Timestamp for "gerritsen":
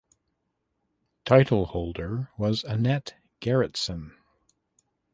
3.39-4.13